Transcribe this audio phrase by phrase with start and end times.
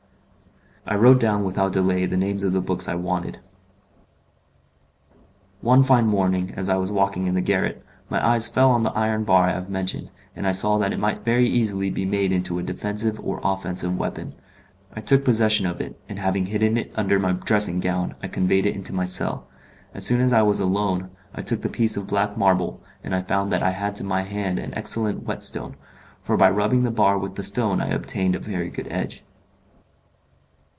[0.83, 3.37] I wrote down without delay the names of the books I wanted.
[5.61, 8.91] One fine morning, as I was walking in the garret, my eyes fell on the
[8.93, 12.31] iron bar I have mentioned, and I saw that it might very easily be made
[12.31, 14.33] into a defensive or offensive weapon.
[14.91, 18.65] I took possession of it, and having hidden it under my dressing gown I conveyed
[18.65, 19.47] it into my cell.
[19.93, 23.21] As soon as I was alone, I took the piece of black marble, and I
[23.21, 25.75] found that I had to my hand an excellent whetstone;
[26.21, 29.23] for by rubbing the bar with the stone I obtained a very good edge.